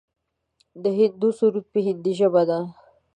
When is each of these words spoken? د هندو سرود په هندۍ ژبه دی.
د 0.83 0.85
هندو 0.97 1.29
سرود 1.37 1.65
په 1.73 1.79
هندۍ 1.85 2.13
ژبه 2.19 2.41
دی. 2.49 2.61